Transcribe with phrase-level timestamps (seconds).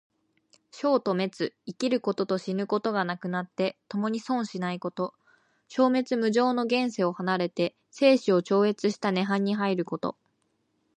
[0.71, 5.13] 生と滅、生きることと死ぬことがなくなって、ともに存しないこと。
[5.69, 10.15] 生滅無常の現世を離れて生死を超越した涅槃に入ること。